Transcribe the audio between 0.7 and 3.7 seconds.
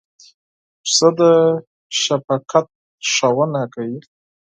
پسه د شفقت ښوونه